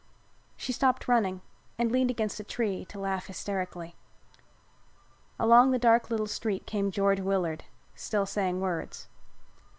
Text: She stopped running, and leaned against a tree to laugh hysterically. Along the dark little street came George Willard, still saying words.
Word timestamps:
She 0.57 0.73
stopped 0.73 1.07
running, 1.07 1.41
and 1.77 1.91
leaned 1.91 2.09
against 2.09 2.39
a 2.39 2.43
tree 2.43 2.85
to 2.85 2.97
laugh 2.99 3.27
hysterically. 3.27 3.95
Along 5.39 5.69
the 5.69 5.77
dark 5.77 6.09
little 6.09 6.25
street 6.25 6.65
came 6.65 6.89
George 6.89 7.19
Willard, 7.19 7.65
still 7.93 8.25
saying 8.25 8.61
words. 8.61 9.09